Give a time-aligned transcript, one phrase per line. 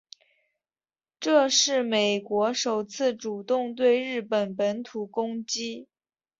[1.19, 5.87] 这是美国首次主动对日本本土攻击。